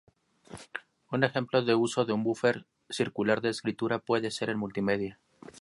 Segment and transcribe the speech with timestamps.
[1.11, 5.19] Un ejemplo de uso de un buffer circular de escritura puede ser en multimedia.